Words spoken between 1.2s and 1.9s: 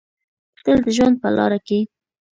په لاره کې